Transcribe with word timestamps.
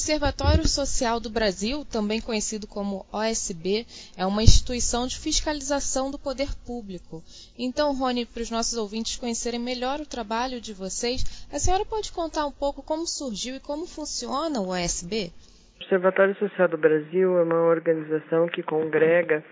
Observatório 0.00 0.66
Social 0.66 1.20
do 1.20 1.28
Brasil, 1.28 1.84
também 1.84 2.22
conhecido 2.22 2.66
como 2.66 3.04
OSB, 3.12 3.84
é 4.16 4.24
uma 4.24 4.42
instituição 4.42 5.06
de 5.06 5.18
fiscalização 5.18 6.10
do 6.10 6.18
poder 6.18 6.48
público. 6.64 7.22
Então, 7.58 7.92
Rony, 7.92 8.24
para 8.24 8.40
os 8.40 8.50
nossos 8.50 8.78
ouvintes 8.78 9.18
conhecerem 9.18 9.60
melhor 9.60 10.00
o 10.00 10.08
trabalho 10.08 10.58
de 10.58 10.72
vocês, 10.72 11.20
a 11.52 11.58
senhora 11.58 11.84
pode 11.84 12.10
contar 12.12 12.46
um 12.46 12.50
pouco 12.50 12.82
como 12.82 13.06
surgiu 13.06 13.56
e 13.56 13.60
como 13.60 13.86
funciona 13.86 14.58
o 14.58 14.70
OSB? 14.70 15.28
O 15.28 15.84
Observatório 15.84 16.34
Social 16.38 16.68
do 16.68 16.78
Brasil 16.78 17.36
é 17.36 17.42
uma 17.42 17.60
organização 17.68 18.48
que 18.48 18.62
congrega 18.62 19.44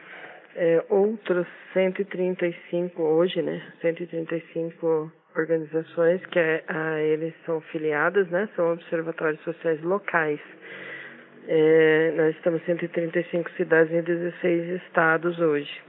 é, 0.56 0.82
outros 0.88 1.46
135 1.74 3.02
hoje, 3.02 3.42
né? 3.42 3.60
135 3.82 5.12
organizações 5.38 6.24
que 6.26 6.38
a 6.38 7.00
eles 7.00 7.32
são 7.46 7.60
filiadas, 7.60 8.28
né? 8.28 8.48
São 8.56 8.72
observatórios 8.72 9.40
sociais 9.42 9.80
locais. 9.82 10.40
É, 11.46 12.12
nós 12.16 12.36
estamos 12.36 12.60
em 12.62 12.66
135 12.66 13.50
cidades 13.52 13.92
em 13.92 14.02
16 14.02 14.82
estados 14.82 15.38
hoje. 15.38 15.80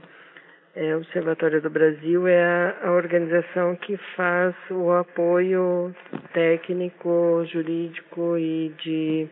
É, 0.74 0.94
o 0.94 0.98
Observatório 0.98 1.60
do 1.60 1.68
Brasil 1.68 2.28
é 2.28 2.42
a, 2.42 2.76
a 2.84 2.92
organização 2.92 3.74
que 3.76 3.96
faz 4.16 4.54
o 4.70 4.92
apoio 4.92 5.94
técnico, 6.32 7.44
jurídico 7.44 8.38
e 8.38 8.72
de 8.78 9.28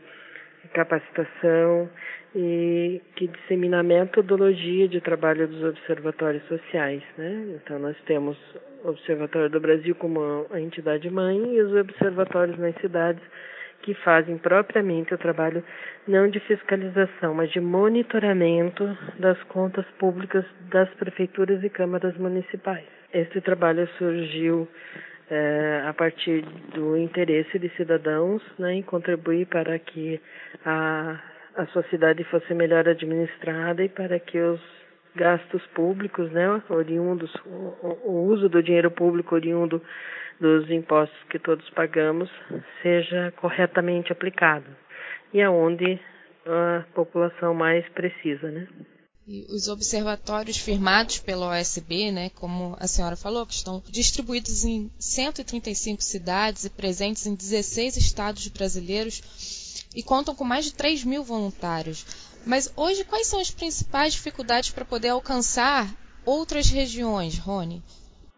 capacitação 0.69 1.89
e 2.35 3.01
que 3.17 3.27
dissemina 3.27 3.81
a 3.81 3.83
metodologia 3.83 4.89
de 4.89 5.01
trabalho 5.01 5.49
dos 5.49 5.63
observatórios 5.65 6.43
sociais. 6.45 7.03
Né? 7.17 7.57
Então, 7.57 7.79
nós 7.79 7.97
temos 8.07 8.37
o 8.85 8.91
Observatório 8.91 9.51
do 9.51 9.61
Brasil 9.61 9.95
como 9.95 10.47
a 10.51 10.61
entidade 10.61 11.11
mãe 11.11 11.55
e 11.55 11.61
os 11.61 11.75
observatórios 11.75 12.59
nas 12.59 12.75
cidades 12.77 13.23
que 13.83 13.95
fazem 13.95 14.37
propriamente 14.37 15.15
o 15.15 15.19
trabalho 15.19 15.65
não 16.07 16.29
de 16.29 16.41
fiscalização, 16.41 17.35
mas 17.35 17.51
de 17.51 17.61
monitoramento 17.61 18.85
das 19.19 19.41
contas 19.45 19.87
públicas 19.99 20.45
das 20.71 20.89
prefeituras 20.95 21.63
e 21.63 21.71
câmaras 21.71 22.17
municipais. 22.17 22.85
Este 23.13 23.41
trabalho 23.41 23.89
surgiu 23.97 24.69
é, 25.31 25.85
a 25.87 25.93
partir 25.93 26.43
do 26.75 26.97
interesse 26.97 27.59
de 27.59 27.69
cidadãos 27.71 28.43
né, 28.59 28.75
em 28.75 28.83
contribuir 28.83 29.47
para 29.47 29.79
que 29.79 30.21
a, 30.65 31.21
a 31.57 31.67
sociedade 31.67 32.25
fosse 32.25 32.55
melhor 32.55 32.89
administrada 32.89 33.83
e 33.83 33.89
para 33.89 34.19
que 34.19 34.39
os 34.39 34.61
gastos 35.15 35.65
públicos, 35.69 36.31
né, 36.31 36.63
oriundos, 36.69 37.35
o, 37.45 37.99
o 38.05 38.27
uso 38.29 38.49
do 38.49 38.63
dinheiro 38.63 38.91
público 38.91 39.35
oriundo 39.35 39.83
dos 40.41 40.71
impostos 40.71 41.19
que 41.25 41.39
todos 41.39 41.69
pagamos 41.71 42.31
seja 42.83 43.33
corretamente 43.37 44.13
aplicado 44.13 44.67
e 45.33 45.43
aonde 45.43 45.99
a 46.47 46.85
população 46.95 47.53
mais 47.53 47.87
precisa, 47.91 48.51
né? 48.51 48.67
E 49.31 49.45
os 49.51 49.69
observatórios 49.69 50.57
firmados 50.57 51.19
pela 51.19 51.51
OSB, 51.51 52.11
né, 52.11 52.31
como 52.31 52.75
a 52.81 52.87
senhora 52.87 53.15
falou, 53.15 53.45
que 53.45 53.53
estão 53.53 53.83
distribuídos 53.87 54.65
em 54.65 54.91
135 54.99 56.03
cidades 56.03 56.65
e 56.65 56.71
presentes 56.71 57.27
em 57.27 57.35
16 57.35 57.99
estados 57.99 58.49
brasileiros 58.49 59.85
e 59.95 60.03
contam 60.03 60.35
com 60.35 60.45
mais 60.45 60.65
de 60.65 60.75
3 60.75 61.05
mil 61.05 61.23
voluntários. 61.23 62.07
Mas 62.47 62.73
hoje, 62.75 63.05
quais 63.05 63.27
são 63.27 63.39
as 63.39 63.51
principais 63.51 64.15
dificuldades 64.15 64.71
para 64.71 64.87
poder 64.87 65.09
alcançar 65.09 65.85
outras 66.25 66.71
regiões, 66.71 67.39
Rony? 67.39 67.83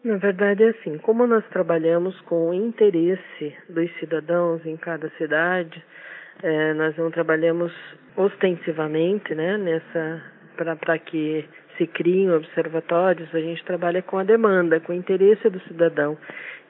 Na 0.03 0.17
verdade, 0.17 0.65
é 0.65 0.71
assim: 0.71 0.99
como 0.99 1.25
nós 1.25 1.47
trabalhamos 1.51 2.21
com 2.23 2.49
o 2.49 2.55
interesse 2.55 3.55
dos 3.69 3.89
cidadãos 4.01 4.67
em 4.67 4.77
cada 4.77 5.09
cidade, 5.11 5.85
é, 6.43 6.75
nós 6.75 6.97
não 6.97 7.13
trabalhamos 7.13 7.73
ostensivamente 8.17 9.33
né, 9.37 9.57
nessa 9.57 10.40
para 10.77 10.99
que 10.99 11.45
se 11.77 11.87
criem 11.87 12.31
observatórios, 12.31 13.35
a 13.35 13.41
gente 13.41 13.65
trabalha 13.65 14.03
com 14.03 14.19
a 14.19 14.25
demanda, 14.25 14.81
com 14.81 14.93
o 14.93 14.97
interesse 14.97 15.49
do 15.49 15.61
cidadão 15.61 16.19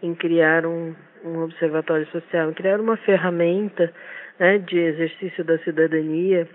em 0.02 0.14
criar 0.14 0.64
um, 0.64 0.94
um 1.24 1.42
observatório 1.42 2.06
social, 2.08 2.50
em 2.50 2.54
criar 2.54 2.80
uma 2.80 2.96
ferramenta 2.98 3.92
né, 4.38 4.58
de 4.58 4.78
exercício 4.78 5.44
da 5.44 5.58
cidadania 5.58 6.48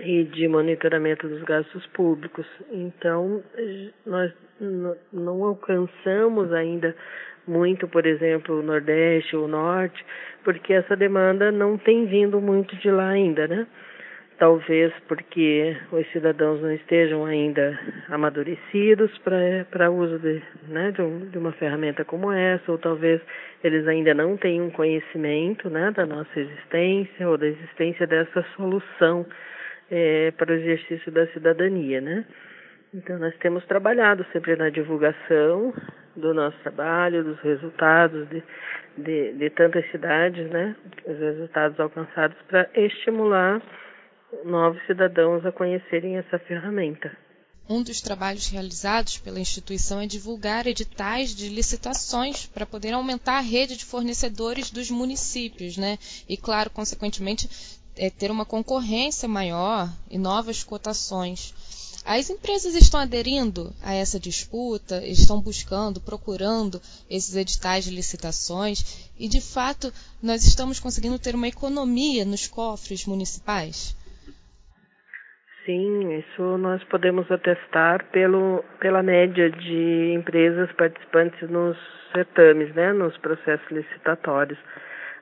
e 0.00 0.24
de 0.24 0.48
monitoramento 0.48 1.28
dos 1.28 1.42
gastos 1.42 1.86
públicos. 1.88 2.46
Então, 2.70 3.42
nós 4.06 4.32
não 5.12 5.44
alcançamos 5.44 6.52
ainda 6.52 6.94
muito, 7.46 7.88
por 7.88 8.06
exemplo, 8.06 8.60
o 8.60 8.62
Nordeste 8.62 9.36
ou 9.36 9.44
o 9.44 9.48
Norte, 9.48 10.04
porque 10.44 10.72
essa 10.72 10.96
demanda 10.96 11.50
não 11.50 11.76
tem 11.76 12.06
vindo 12.06 12.40
muito 12.40 12.74
de 12.76 12.90
lá 12.90 13.08
ainda, 13.08 13.46
né? 13.48 13.66
Talvez 14.38 14.92
porque 15.08 15.76
os 15.90 16.06
cidadãos 16.12 16.60
não 16.60 16.72
estejam 16.72 17.24
ainda 17.24 17.78
amadurecidos 18.08 19.10
para 19.18 19.90
uso 19.90 20.18
de, 20.18 20.42
né, 20.68 20.90
de, 20.90 21.02
um, 21.02 21.30
de, 21.30 21.38
uma 21.38 21.52
ferramenta 21.52 22.04
como 22.04 22.32
essa, 22.32 22.70
ou 22.70 22.78
talvez 22.78 23.20
eles 23.62 23.86
ainda 23.86 24.14
não 24.14 24.36
tenham 24.36 24.70
conhecimento 24.70 25.70
né, 25.70 25.90
da 25.92 26.06
nossa 26.06 26.38
existência 26.38 27.28
ou 27.28 27.38
da 27.38 27.46
existência 27.46 28.06
dessa 28.06 28.44
solução 28.56 29.26
é, 29.90 30.32
para 30.32 30.52
o 30.52 30.54
exercício 30.54 31.12
da 31.12 31.26
cidadania. 31.28 32.00
Né? 32.00 32.24
Então, 32.94 33.18
nós 33.18 33.36
temos 33.38 33.64
trabalhado 33.66 34.24
sempre 34.32 34.56
na 34.56 34.70
divulgação 34.70 35.72
do 36.16 36.34
nosso 36.34 36.58
trabalho, 36.62 37.24
dos 37.24 37.40
resultados 37.40 38.28
de, 38.28 38.42
de, 38.98 39.32
de 39.32 39.50
tantas 39.50 39.88
cidades, 39.90 40.48
né, 40.50 40.76
os 41.06 41.18
resultados 41.18 41.78
alcançados 41.80 42.36
para 42.48 42.68
estimular 42.74 43.62
novos 44.44 44.84
cidadãos 44.86 45.44
a 45.44 45.52
conhecerem 45.52 46.16
essa 46.16 46.38
ferramenta. 46.38 47.16
Um 47.68 47.82
dos 47.82 48.00
trabalhos 48.00 48.48
realizados 48.48 49.18
pela 49.18 49.38
instituição 49.38 50.00
é 50.00 50.06
divulgar 50.06 50.66
editais 50.66 51.34
de 51.34 51.48
licitações 51.48 52.46
para 52.46 52.66
poder 52.66 52.92
aumentar 52.92 53.38
a 53.38 53.40
rede 53.40 53.76
de 53.76 53.84
fornecedores 53.84 54.70
dos 54.70 54.90
municípios, 54.90 55.76
né? 55.76 55.98
E, 56.28 56.36
claro, 56.36 56.70
consequentemente, 56.70 57.48
é, 57.96 58.10
ter 58.10 58.30
uma 58.30 58.44
concorrência 58.44 59.28
maior 59.28 59.88
e 60.10 60.18
novas 60.18 60.64
cotações. 60.64 61.54
As 62.04 62.28
empresas 62.28 62.74
estão 62.74 62.98
aderindo 62.98 63.72
a 63.80 63.94
essa 63.94 64.18
disputa, 64.18 65.06
estão 65.06 65.40
buscando, 65.40 66.00
procurando 66.00 66.82
esses 67.08 67.36
editais 67.36 67.84
de 67.84 67.90
licitações 67.90 69.08
e, 69.16 69.28
de 69.28 69.40
fato, 69.40 69.92
nós 70.20 70.44
estamos 70.44 70.80
conseguindo 70.80 71.18
ter 71.18 71.36
uma 71.36 71.46
economia 71.46 72.24
nos 72.24 72.48
cofres 72.48 73.06
municipais? 73.06 73.94
Sim, 75.64 76.18
isso 76.18 76.58
nós 76.58 76.82
podemos 76.84 77.30
atestar 77.30 78.04
pelo, 78.06 78.64
pela 78.80 79.00
média 79.00 79.48
de 79.48 80.12
empresas 80.12 80.72
participantes 80.72 81.48
nos 81.48 81.78
certames, 82.12 82.74
né, 82.74 82.92
nos 82.92 83.16
processos 83.18 83.70
licitatórios. 83.70 84.58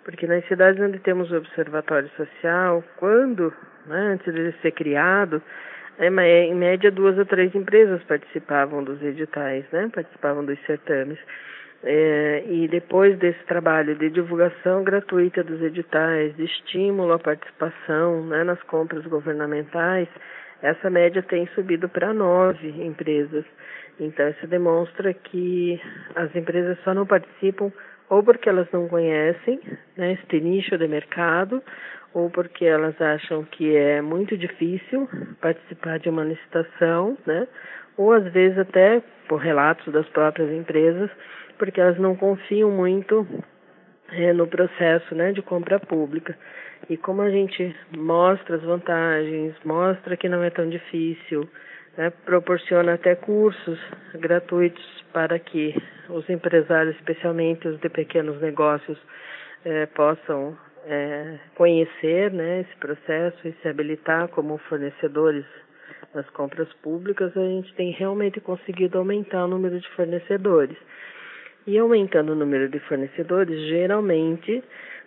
Porque 0.02 0.26
nas 0.26 0.42
cidades 0.48 0.80
onde 0.80 0.98
temos 1.00 1.30
o 1.30 1.36
observatório 1.36 2.08
social, 2.16 2.82
quando, 2.96 3.52
né, 3.84 4.14
antes 4.14 4.32
de 4.32 4.52
ser 4.62 4.72
criado, 4.72 5.42
é, 5.98 6.06
em 6.06 6.54
média 6.54 6.90
duas 6.90 7.18
ou 7.18 7.26
três 7.26 7.54
empresas 7.54 8.02
participavam 8.04 8.82
dos 8.82 9.02
editais, 9.02 9.66
né, 9.70 9.90
participavam 9.92 10.42
dos 10.42 10.58
certames. 10.64 11.18
É, 11.82 12.44
e 12.46 12.68
depois 12.68 13.18
desse 13.18 13.42
trabalho 13.44 13.94
de 13.96 14.10
divulgação 14.10 14.84
gratuita 14.84 15.42
dos 15.42 15.62
editais, 15.62 16.36
de 16.36 16.44
estímulo 16.44 17.12
à 17.12 17.18
participação 17.18 18.26
né, 18.26 18.44
nas 18.44 18.62
compras 18.64 19.06
governamentais, 19.06 20.08
essa 20.62 20.90
média 20.90 21.22
tem 21.22 21.46
subido 21.54 21.88
para 21.88 22.12
nove 22.12 22.68
empresas. 22.68 23.44
Então, 23.98 24.28
isso 24.28 24.46
demonstra 24.46 25.14
que 25.14 25.80
as 26.14 26.34
empresas 26.36 26.78
só 26.84 26.92
não 26.92 27.06
participam 27.06 27.72
ou 28.10 28.22
porque 28.22 28.48
elas 28.48 28.70
não 28.72 28.88
conhecem 28.88 29.60
né, 29.96 30.12
este 30.12 30.40
nicho 30.40 30.76
de 30.76 30.88
mercado, 30.88 31.62
ou 32.12 32.28
porque 32.28 32.64
elas 32.64 33.00
acham 33.00 33.44
que 33.44 33.76
é 33.76 34.02
muito 34.02 34.36
difícil 34.36 35.08
participar 35.40 36.00
de 36.00 36.08
uma 36.08 36.24
licitação, 36.24 37.16
né, 37.24 37.46
ou 37.96 38.12
às 38.12 38.24
vezes 38.32 38.58
até 38.58 39.00
por 39.28 39.36
relatos 39.36 39.92
das 39.92 40.08
próprias 40.08 40.50
empresas, 40.50 41.08
porque 41.60 41.78
elas 41.78 41.98
não 41.98 42.16
confiam 42.16 42.70
muito 42.70 43.26
é, 44.10 44.32
no 44.32 44.46
processo 44.46 45.14
né, 45.14 45.30
de 45.30 45.42
compra 45.42 45.78
pública. 45.78 46.34
E 46.88 46.96
como 46.96 47.20
a 47.20 47.28
gente 47.28 47.76
mostra 47.94 48.56
as 48.56 48.62
vantagens, 48.62 49.54
mostra 49.62 50.16
que 50.16 50.26
não 50.26 50.42
é 50.42 50.48
tão 50.48 50.66
difícil, 50.70 51.46
né, 51.98 52.10
proporciona 52.24 52.94
até 52.94 53.14
cursos 53.14 53.78
gratuitos 54.14 55.04
para 55.12 55.38
que 55.38 55.74
os 56.08 56.28
empresários, 56.30 56.96
especialmente 56.96 57.68
os 57.68 57.78
de 57.78 57.90
pequenos 57.90 58.40
negócios, 58.40 58.98
é, 59.62 59.84
possam 59.84 60.56
é, 60.86 61.38
conhecer 61.56 62.32
né, 62.32 62.62
esse 62.62 62.74
processo 62.76 63.46
e 63.46 63.52
se 63.60 63.68
habilitar 63.68 64.28
como 64.28 64.56
fornecedores 64.66 65.44
nas 66.14 66.28
compras 66.30 66.72
públicas, 66.82 67.36
a 67.36 67.40
gente 67.40 67.74
tem 67.74 67.90
realmente 67.90 68.40
conseguido 68.40 68.96
aumentar 68.96 69.44
o 69.44 69.48
número 69.48 69.78
de 69.78 69.88
fornecedores. 69.90 70.78
E 71.66 71.78
aumentando 71.78 72.32
o 72.32 72.36
número 72.36 72.68
de 72.68 72.78
fornecedores, 72.80 73.68
geralmente 73.68 74.62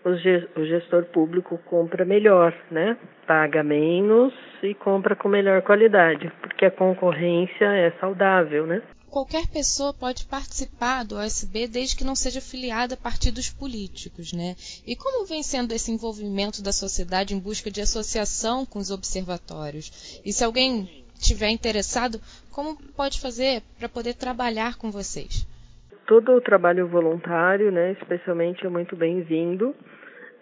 o 0.06 0.66
gestor 0.66 1.06
público 1.06 1.58
compra 1.66 2.04
melhor, 2.04 2.54
né? 2.70 2.98
Paga 3.26 3.64
menos 3.64 4.34
e 4.62 4.74
compra 4.74 5.16
com 5.16 5.30
melhor 5.30 5.62
qualidade, 5.62 6.32
porque 6.42 6.66
a 6.66 6.72
concorrência 6.72 7.66
é 7.66 7.92
saudável, 8.00 8.68
né? 8.68 8.82
Qualquer 9.10 9.48
pessoa 9.48 9.94
pode 9.94 10.26
participar 10.26 11.06
do 11.06 11.16
OSB 11.16 11.68
desde 11.68 11.96
que 11.96 12.04
não 12.04 12.16
seja 12.16 12.42
filiada 12.42 12.96
a 12.96 12.98
partidos 12.98 13.50
políticos, 13.50 14.34
né? 14.34 14.56
E 14.86 14.96
como 14.96 15.26
vem 15.26 15.44
sendo 15.44 15.72
esse 15.72 15.92
envolvimento 15.92 16.64
da 16.64 16.74
sociedade 16.74 17.34
em 17.34 17.40
busca 17.40 17.70
de 17.70 17.80
associação 17.80 18.66
com 18.66 18.80
os 18.80 18.90
observatórios? 18.90 20.20
E 20.26 20.34
se 20.34 20.44
alguém 20.44 21.06
estiver 21.14 21.50
interessado, 21.50 22.20
como 22.52 22.76
pode 22.96 23.22
fazer 23.22 23.62
para 23.78 23.88
poder 23.88 24.16
trabalhar 24.16 24.78
com 24.78 24.92
vocês? 24.92 25.48
Todo 26.06 26.34
o 26.34 26.42
trabalho 26.42 26.86
voluntário, 26.88 27.72
né, 27.72 27.94
especialmente 27.94 28.66
é 28.66 28.70
muito 28.70 28.94
bem-vindo 28.94 29.74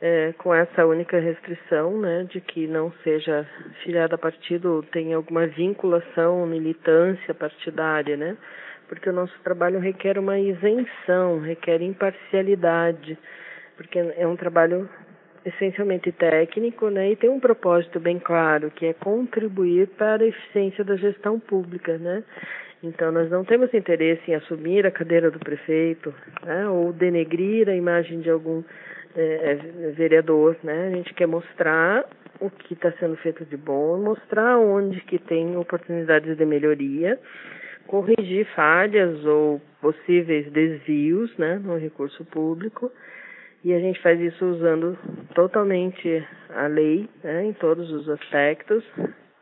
é, 0.01 0.33
com 0.39 0.51
essa 0.51 0.87
única 0.87 1.19
restrição, 1.19 1.99
né, 2.01 2.23
de 2.23 2.41
que 2.41 2.65
não 2.65 2.91
seja 3.03 3.47
filiado 3.83 4.15
a 4.15 4.17
partido 4.17 4.73
ou 4.73 4.83
tenha 4.83 5.15
alguma 5.15 5.45
vinculação, 5.45 6.47
militância 6.47 7.33
partidária, 7.35 8.17
né, 8.17 8.35
porque 8.89 9.07
o 9.07 9.13
nosso 9.13 9.39
trabalho 9.43 9.79
requer 9.79 10.17
uma 10.17 10.39
isenção, 10.39 11.39
requer 11.39 11.79
imparcialidade, 11.83 13.15
porque 13.77 13.99
é 13.99 14.25
um 14.25 14.35
trabalho 14.35 14.89
essencialmente 15.45 16.11
técnico, 16.11 16.89
né, 16.89 17.11
e 17.11 17.15
tem 17.15 17.29
um 17.29 17.39
propósito 17.39 17.99
bem 17.99 18.19
claro, 18.19 18.69
que 18.71 18.85
é 18.85 18.93
contribuir 18.93 19.87
para 19.87 20.23
a 20.23 20.27
eficiência 20.27 20.83
da 20.83 20.95
gestão 20.95 21.39
pública, 21.39 21.97
né. 21.97 22.23
Então, 22.83 23.11
nós 23.11 23.29
não 23.29 23.43
temos 23.43 23.73
interesse 23.73 24.31
em 24.31 24.35
assumir 24.35 24.85
a 24.87 24.91
cadeira 24.91 25.29
do 25.29 25.39
prefeito, 25.39 26.13
né, 26.43 26.67
ou 26.67 26.91
denegrir 26.91 27.69
a 27.69 27.75
imagem 27.75 28.21
de 28.21 28.29
algum 28.29 28.63
é, 29.15 29.21
é, 29.23 29.91
vereador, 29.91 30.55
né? 30.63 30.87
A 30.87 30.95
gente 30.95 31.13
quer 31.13 31.27
mostrar 31.27 32.05
o 32.39 32.49
que 32.49 32.73
está 32.73 32.91
sendo 32.93 33.15
feito 33.17 33.45
de 33.45 33.57
bom, 33.57 34.01
mostrar 34.01 34.57
onde 34.57 35.01
que 35.01 35.19
tem 35.19 35.57
oportunidades 35.57 36.37
de 36.37 36.45
melhoria, 36.45 37.19
corrigir 37.87 38.45
falhas 38.55 39.23
ou 39.25 39.61
possíveis 39.81 40.49
desvios, 40.51 41.35
né, 41.37 41.59
no 41.61 41.77
recurso 41.77 42.23
público. 42.25 42.91
E 43.63 43.73
a 43.73 43.79
gente 43.79 44.01
faz 44.01 44.19
isso 44.19 44.43
usando 44.43 44.97
totalmente 45.31 46.27
a 46.49 46.67
lei, 46.67 47.09
né, 47.23 47.45
em 47.45 47.53
todos 47.53 47.91
os 47.91 48.09
aspectos, 48.09 48.83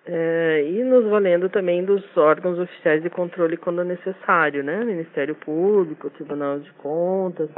é, 0.06 0.64
e 0.66 0.84
nos 0.84 1.06
valendo 1.06 1.50
também 1.50 1.84
dos 1.84 2.04
órgãos 2.18 2.58
oficiais 2.58 3.04
de 3.04 3.10
controle 3.10 3.58
quando 3.58 3.84
necessário, 3.84 4.64
né, 4.64 4.84
Ministério 4.84 5.36
Público, 5.36 6.10
Tribunal 6.10 6.60
de 6.60 6.72
Contas, 6.74 7.50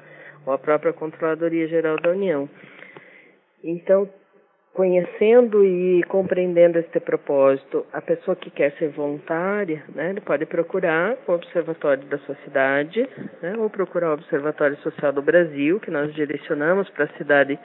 ou 0.45 0.53
a 0.53 0.57
própria 0.57 0.91
Controladoria 0.91 1.67
Geral 1.67 1.97
da 1.97 2.09
União. 2.09 2.49
Então, 3.63 4.09
conhecendo 4.73 5.63
e 5.65 6.01
compreendendo 6.03 6.79
este 6.79 6.99
propósito, 6.99 7.85
a 7.91 8.01
pessoa 8.01 8.35
que 8.35 8.49
quer 8.49 8.71
ser 8.73 8.89
voluntária, 8.89 9.83
né, 9.93 10.09
ele 10.09 10.21
pode 10.21 10.45
procurar 10.45 11.17
o 11.27 11.33
Observatório 11.33 12.03
da 12.05 12.17
sua 12.19 12.35
cidade, 12.43 13.07
né, 13.41 13.53
ou 13.57 13.69
procurar 13.69 14.11
o 14.11 14.13
Observatório 14.13 14.77
Social 14.77 15.11
do 15.11 15.21
Brasil, 15.21 15.79
que 15.79 15.91
nós 15.91 16.13
direcionamos 16.13 16.89
para 16.89 17.05
a 17.05 17.17
cidade 17.17 17.59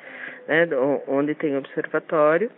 né, 0.48 0.68
onde 1.06 1.34
tem 1.34 1.56
observatório, 1.56 2.50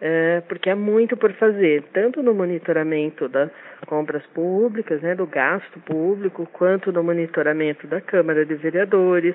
é, 0.00 0.40
porque 0.48 0.70
há 0.70 0.76
muito 0.76 1.14
por 1.16 1.30
fazer, 1.34 1.82
tanto 1.92 2.22
no 2.22 2.32
monitoramento 2.32 3.28
das 3.28 3.50
compras 3.86 4.24
públicas, 4.28 5.00
né, 5.02 5.14
do 5.14 5.26
gasto 5.26 5.78
público, 5.80 6.48
quanto 6.52 6.90
no 6.90 7.02
monitoramento 7.02 7.86
da 7.86 8.00
Câmara 8.00 8.46
de 8.46 8.54
Vereadores, 8.54 9.34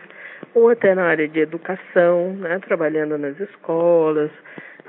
ou 0.56 0.69
até 0.69 0.95
na 0.95 1.03
área 1.03 1.27
de 1.27 1.39
educação, 1.39 2.33
né, 2.33 2.59
trabalhando 2.59 3.15
nas 3.18 3.39
escolas, 3.39 4.31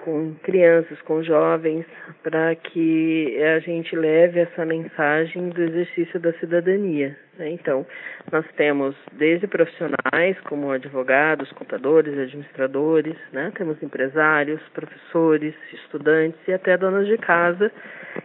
com 0.06 0.36
crianças, 0.36 1.02
com 1.02 1.20
jovens, 1.20 1.84
para 2.22 2.54
que 2.54 3.42
a 3.42 3.58
gente 3.58 3.96
leve 3.96 4.38
essa 4.38 4.64
mensagem 4.64 5.48
do 5.48 5.60
exercício 5.60 6.20
da 6.20 6.32
cidadania. 6.34 7.18
Né? 7.36 7.50
Então, 7.50 7.84
nós 8.30 8.46
temos 8.56 8.94
desde 9.14 9.48
profissionais 9.48 10.38
como 10.48 10.70
advogados, 10.70 11.50
contadores, 11.50 12.16
administradores, 12.16 13.16
né? 13.32 13.52
temos 13.56 13.82
empresários, 13.82 14.62
professores, 14.72 15.56
estudantes 15.72 16.38
e 16.46 16.52
até 16.52 16.78
donas 16.78 17.08
de 17.08 17.18
casa 17.18 17.72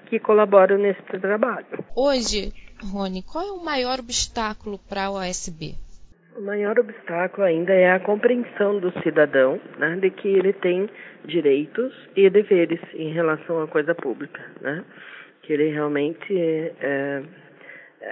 que 0.06 0.20
colaboram 0.20 0.78
nesse 0.78 1.02
trabalho. 1.02 1.66
Hoje, 1.96 2.54
Rony, 2.94 3.24
qual 3.24 3.44
é 3.44 3.52
o 3.54 3.66
maior 3.66 3.98
obstáculo 3.98 4.78
para 4.88 5.06
a 5.06 5.12
OSB? 5.12 5.74
O 6.36 6.42
maior 6.42 6.80
obstáculo 6.80 7.46
ainda 7.46 7.74
é 7.74 7.92
a 7.92 8.00
compreensão 8.00 8.80
do 8.80 8.92
cidadão 9.02 9.60
né, 9.78 9.98
de 9.98 10.10
que 10.10 10.30
ele 10.30 10.54
tem 10.54 10.90
direitos 11.26 11.94
e 12.16 12.30
deveres 12.30 12.80
em 12.94 13.12
relação 13.12 13.62
à 13.62 13.68
coisa 13.68 13.94
pública, 13.94 14.42
né? 14.62 14.84
Que 15.42 15.52
ele 15.54 15.70
realmente 15.72 16.34
é, 16.80 17.22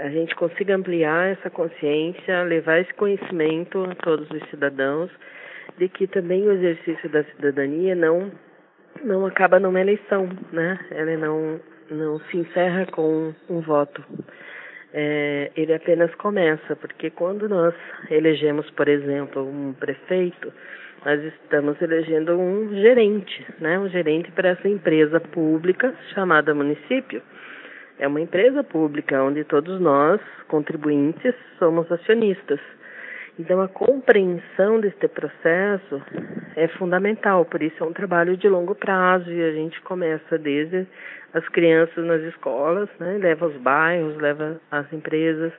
a 0.02 0.10
gente 0.10 0.36
consiga 0.36 0.76
ampliar 0.76 1.32
essa 1.32 1.50
consciência, 1.50 2.44
levar 2.44 2.80
esse 2.80 2.94
conhecimento 2.94 3.84
a 3.86 3.96
todos 3.96 4.30
os 4.30 4.50
cidadãos 4.50 5.10
de 5.78 5.88
que 5.88 6.06
também 6.06 6.46
o 6.46 6.52
exercício 6.52 7.10
da 7.10 7.24
cidadania 7.24 7.96
não 7.96 8.32
não 9.02 9.26
acaba 9.26 9.60
numa 9.60 9.80
eleição, 9.80 10.28
né? 10.52 10.78
Ela 10.92 11.16
não 11.16 11.60
não 11.90 12.20
se 12.20 12.38
encerra 12.38 12.86
com 12.88 13.34
um 13.50 13.62
voto 13.62 14.04
é, 14.94 15.52
ele 15.56 15.74
apenas 15.74 16.14
começa, 16.16 16.76
porque 16.76 17.10
quando 17.10 17.48
nós 17.48 17.74
elegemos, 18.10 18.70
por 18.72 18.88
exemplo, 18.88 19.44
um 19.48 19.74
prefeito, 19.74 20.52
nós 21.06 21.24
estamos 21.24 21.82
elegendo 21.82 22.38
um 22.38 22.70
gerente, 22.74 23.46
né? 23.60 23.80
Um 23.80 23.88
gerente 23.88 24.32
para 24.32 24.50
essa 24.50 24.68
empresa 24.68 25.20
pública 25.20 25.94
chamada 26.14 26.54
município. 26.54 27.22
É 27.98 28.08
uma 28.08 28.20
empresa 28.22 28.64
pública 28.64 29.22
onde 29.24 29.44
todos 29.44 29.80
nós, 29.80 30.20
contribuintes, 30.48 31.36
somos 31.58 31.90
acionistas. 31.92 32.60
Então, 33.40 33.62
a 33.62 33.70
compreensão 33.70 34.82
deste 34.82 35.08
processo 35.08 36.02
é 36.58 36.68
fundamental, 36.68 37.46
por 37.46 37.64
isso 37.64 37.82
é 37.82 37.88
um 37.88 37.94
trabalho 37.94 38.36
de 38.36 38.50
longo 38.50 38.76
prazo 38.76 39.32
e 39.32 39.42
a 39.42 39.54
gente 39.54 39.80
começa 39.82 40.38
desde 40.38 40.86
as 41.34 41.48
crianças 41.48 42.06
nas 42.06 42.22
escolas, 42.24 42.90
né, 43.00 43.18
leva 43.18 43.46
aos 43.46 43.56
bairros, 43.56 44.18
leva 44.18 44.60
às 44.70 44.92
empresas 44.92 45.54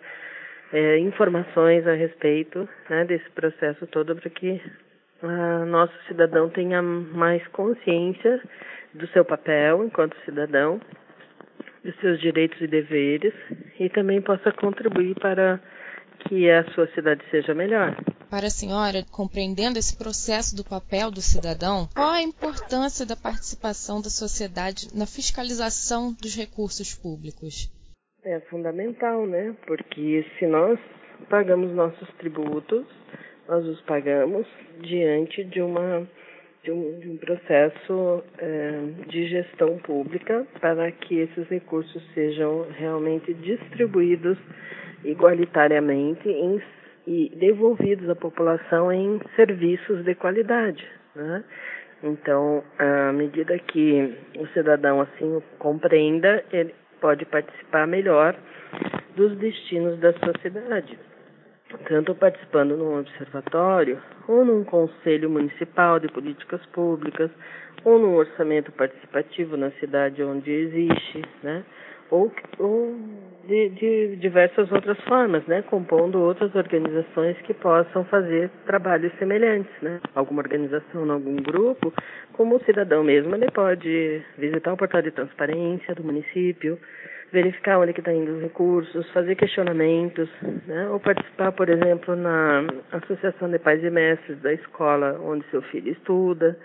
é, 0.75 0.99
informações 0.99 1.87
a 1.87 1.94
respeito 1.94 2.69
né, 2.91 3.06
desse 3.06 3.29
processo 3.31 3.87
todo 3.87 4.15
para 4.15 4.29
que 4.29 4.60
a 5.22 5.65
nosso 5.65 5.94
cidadão 6.06 6.51
tenha 6.51 6.82
mais 6.82 7.46
consciência 7.49 8.43
do 8.93 9.06
seu 9.08 9.25
papel 9.25 9.84
enquanto 9.84 10.15
cidadão, 10.27 10.79
dos 11.82 11.96
seus 11.96 12.20
direitos 12.20 12.60
e 12.60 12.67
deveres 12.67 13.32
e 13.79 13.89
também 13.89 14.20
possa 14.20 14.53
contribuir 14.53 15.15
para 15.15 15.58
que 16.29 16.50
a 16.50 16.65
sua 16.72 16.86
cidade 16.94 17.22
seja 17.31 17.55
melhor. 17.55 17.96
Para 18.31 18.46
a 18.46 18.50
senhora, 18.50 19.05
compreendendo 19.10 19.79
esse 19.79 19.96
processo 19.96 20.56
do 20.56 20.65
papel 20.65 21.10
do 21.10 21.20
cidadão, 21.20 21.89
qual 21.94 22.10
a 22.10 22.22
importância 22.22 23.05
da 23.05 23.17
participação 23.17 24.00
da 24.00 24.08
sociedade 24.08 24.89
na 24.94 25.06
fiscalização 25.06 26.12
dos 26.12 26.36
recursos 26.36 26.94
públicos? 26.94 27.69
É 28.24 28.39
fundamental, 28.50 29.27
né? 29.27 29.56
Porque 29.67 30.24
se 30.39 30.46
nós 30.46 30.79
pagamos 31.29 31.72
nossos 31.72 32.08
tributos, 32.19 32.86
nós 33.48 33.67
os 33.67 33.81
pagamos 33.82 34.46
diante 34.81 35.43
de 35.44 35.60
uma 35.60 36.06
de 36.62 36.70
um, 36.70 36.98
de 37.00 37.08
um 37.08 37.17
processo 37.17 38.22
é, 38.39 38.81
de 39.08 39.29
gestão 39.29 39.79
pública 39.79 40.46
para 40.60 40.93
que 40.93 41.17
esses 41.17 41.48
recursos 41.48 42.03
sejam 42.12 42.67
realmente 42.70 43.32
distribuídos 43.32 44.36
igualitariamente 45.05 46.29
em, 46.29 46.61
e 47.07 47.33
devolvidos 47.37 48.09
à 48.09 48.15
população 48.15 48.93
em 48.93 49.21
serviços 49.37 50.05
de 50.05 50.15
qualidade. 50.15 50.87
Né? 51.15 51.45
Então, 52.03 52.63
à 52.79 53.13
medida 53.13 53.59
que 53.59 54.15
o 54.39 54.47
cidadão 54.49 55.01
assim 55.01 55.43
compreenda, 55.59 56.43
ele 56.53 56.75
pode 57.01 57.25
participar 57.25 57.87
melhor 57.87 58.37
dos 59.17 59.37
destinos 59.37 59.99
da 59.99 60.13
sociedade, 60.13 60.99
tanto 61.89 62.15
participando 62.15 62.77
num 62.77 63.01
observatório, 63.01 64.01
ou 64.29 64.45
num 64.45 64.65
conselho 64.65 65.29
municipal 65.29 65.99
de 65.99 66.09
políticas 66.09 66.65
públicas, 66.67 67.31
ou 67.85 67.99
num 67.99 68.15
orçamento 68.15 68.71
participativo 68.73 69.57
na 69.57 69.71
cidade 69.73 70.23
onde 70.23 70.51
existe, 70.51 71.23
né? 71.43 71.65
ou, 72.11 72.33
ou 72.59 73.00
de, 73.51 73.69
de, 73.71 74.17
diversas 74.17 74.71
outras 74.71 74.99
formas, 75.01 75.45
né, 75.47 75.63
compondo 75.63 76.21
outras 76.21 76.55
organizações 76.55 77.37
que 77.43 77.53
possam 77.53 78.05
fazer 78.05 78.49
trabalhos 78.65 79.13
semelhantes, 79.19 79.73
né, 79.83 80.01
alguma 80.15 80.41
organização, 80.41 81.11
algum 81.11 81.35
grupo, 81.35 81.93
como 82.33 82.55
o 82.55 82.65
cidadão 82.65 83.03
mesmo, 83.03 83.35
ele 83.35 83.51
pode 83.51 84.23
visitar 84.39 84.73
o 84.73 84.77
portal 84.77 85.03
de 85.03 85.11
transparência 85.11 85.97
do 85.97 86.05
município, 86.05 86.79
verificar 87.33 87.79
onde 87.81 87.93
que 87.93 88.01
está 88.01 88.13
indo 88.13 88.37
os 88.37 88.43
recursos, 88.43 89.11
fazer 89.11 89.35
questionamentos, 89.35 90.29
né? 90.67 90.89
ou 90.89 90.99
participar, 90.99 91.53
por 91.53 91.69
exemplo, 91.69 92.17
na 92.17 92.65
Associação 92.91 93.49
de 93.49 93.59
Pais 93.59 93.85
e 93.85 93.91
Mestres 93.91 94.41
da 94.41 94.53
escola 94.53 95.17
onde 95.23 95.45
seu 95.51 95.63
filho 95.63 95.93
estuda. 95.93 96.59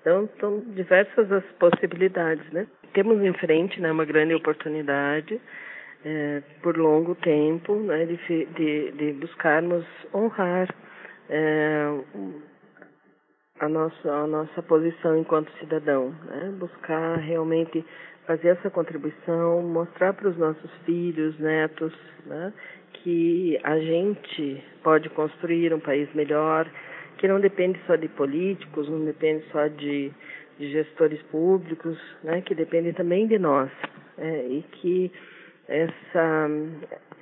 Então, 0.00 0.26
são 0.40 0.60
diversas 0.74 1.30
as 1.30 1.44
possibilidades, 1.58 2.50
né? 2.50 2.66
Temos 2.94 3.22
em 3.22 3.34
frente 3.34 3.78
né, 3.78 3.92
uma 3.92 4.06
grande 4.06 4.34
oportunidade 4.34 5.38
é, 6.06 6.40
por 6.62 6.76
longo 6.78 7.16
tempo 7.16 7.74
né, 7.74 8.06
de, 8.06 8.46
de, 8.46 8.92
de 8.92 9.12
buscarmos 9.14 9.84
honrar 10.14 10.72
é, 11.28 11.84
a, 13.58 13.68
nossa, 13.68 14.12
a 14.12 14.26
nossa 14.28 14.62
posição 14.62 15.18
enquanto 15.18 15.50
cidadão, 15.58 16.14
né? 16.26 16.54
buscar 16.60 17.16
realmente 17.16 17.84
fazer 18.24 18.50
essa 18.50 18.70
contribuição, 18.70 19.62
mostrar 19.62 20.12
para 20.12 20.28
os 20.28 20.36
nossos 20.36 20.70
filhos, 20.84 21.38
netos, 21.38 21.92
né, 22.24 22.52
que 22.94 23.56
a 23.62 23.78
gente 23.78 24.64
pode 24.82 25.08
construir 25.10 25.72
um 25.72 25.78
país 25.78 26.12
melhor, 26.12 26.68
que 27.18 27.28
não 27.28 27.38
depende 27.38 27.80
só 27.86 27.94
de 27.94 28.08
políticos, 28.08 28.88
não 28.88 29.04
depende 29.04 29.44
só 29.52 29.68
de, 29.68 30.12
de 30.58 30.72
gestores 30.72 31.22
públicos, 31.30 31.96
né, 32.24 32.40
que 32.40 32.52
depende 32.52 32.92
também 32.94 33.28
de 33.28 33.38
nós. 33.38 33.70
É, 34.18 34.46
e 34.48 34.62
que 34.72 35.12
essa, 35.68 36.48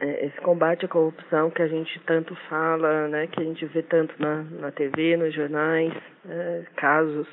é, 0.01 0.27
esse 0.27 0.41
combate 0.41 0.85
à 0.85 0.89
corrupção 0.89 1.51
que 1.51 1.63
a 1.63 1.69
gente 1.69 1.99
tanto 2.01 2.35
fala, 2.49 3.09
né, 3.09 3.27
que 3.27 3.41
a 3.41 3.45
gente 3.45 3.65
vê 3.67 3.83
tanto 3.83 4.15
na, 4.21 4.43
na 4.43 4.71
TV, 4.71 5.17
nos 5.17 5.35
jornais, 5.35 5.93
é, 6.29 6.63
casos 6.77 7.27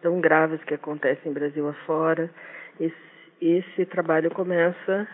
tão 0.00 0.20
graves 0.20 0.62
que 0.64 0.74
acontecem 0.74 1.30
em 1.30 1.34
Brasil 1.34 1.68
afora, 1.68 2.30
esse 2.80 3.12
esse 3.42 3.84
trabalho 3.86 4.30
começa 4.30 5.08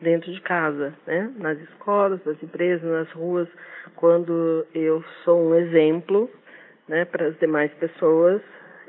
dentro 0.00 0.32
de 0.32 0.40
casa, 0.40 0.92
né? 1.06 1.32
nas 1.36 1.56
escolas, 1.60 2.22
nas 2.24 2.42
empresas, 2.42 2.82
nas 2.82 3.08
ruas, 3.12 3.48
quando 3.94 4.66
eu 4.74 5.04
sou 5.24 5.50
um 5.50 5.54
exemplo 5.54 6.28
né, 6.88 7.04
para 7.04 7.28
as 7.28 7.38
demais 7.38 7.72
pessoas 7.74 8.42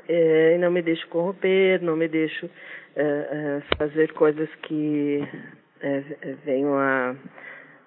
é, 0.08 0.56
e 0.56 0.58
não 0.58 0.72
me 0.72 0.82
deixo 0.82 1.06
corromper, 1.08 1.80
não 1.80 1.96
me 1.96 2.08
deixo 2.08 2.50
é, 2.96 3.02
é, 3.02 3.76
fazer 3.78 4.12
coisas 4.14 4.52
que 4.62 5.22
é, 5.80 6.02
venham 6.44 6.74
a, 6.76 7.14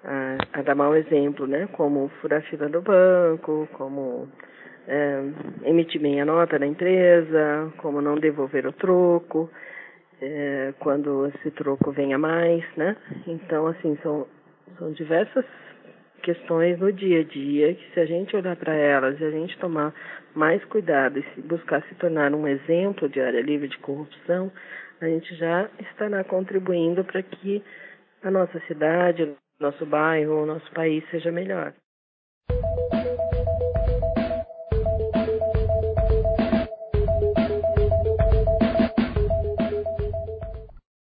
a, 0.03 0.37
a, 0.53 0.61
dar 0.61 0.75
mau 0.75 0.95
exemplo, 0.95 1.47
né? 1.47 1.67
como 1.73 2.09
furar 2.21 2.41
fila 2.43 2.69
do 2.69 2.81
banco, 2.81 3.67
como 3.73 4.27
é, 4.87 5.21
emitir 5.63 6.01
meia 6.01 6.25
nota 6.25 6.57
na 6.59 6.67
empresa, 6.67 7.71
como 7.77 8.01
não 8.01 8.15
devolver 8.15 8.65
o 8.65 8.73
troco 8.73 9.49
é, 10.21 10.73
quando 10.79 11.27
esse 11.27 11.51
troco 11.51 11.91
venha 11.91 12.17
mais, 12.17 12.63
né? 12.75 12.95
Então, 13.27 13.67
assim, 13.67 13.97
são, 14.03 14.27
são 14.77 14.91
diversas 14.91 15.45
questões 16.21 16.77
no 16.79 16.91
dia 16.91 17.21
a 17.21 17.23
dia 17.23 17.73
que 17.73 17.93
se 17.93 17.99
a 17.99 18.05
gente 18.05 18.35
olhar 18.35 18.55
para 18.55 18.73
elas 18.73 19.19
e 19.19 19.23
a 19.23 19.31
gente 19.31 19.57
tomar 19.57 19.93
mais 20.35 20.63
cuidado 20.65 21.19
e 21.19 21.41
buscar 21.41 21.81
se 21.83 21.95
tornar 21.95 22.33
um 22.33 22.47
exemplo 22.47 23.07
de 23.07 23.21
área 23.21 23.41
livre 23.41 23.67
de 23.67 23.77
corrupção, 23.77 24.51
a 25.01 25.07
gente 25.07 25.35
já 25.35 25.69
estará 25.79 26.23
contribuindo 26.23 27.03
para 27.03 27.23
que 27.23 27.63
a 28.23 28.31
nossa 28.31 28.59
cidade, 28.67 29.35
nosso 29.59 29.85
bairro, 29.85 30.45
nosso 30.45 30.69
país 30.71 31.03
seja 31.09 31.31
melhor. 31.31 31.73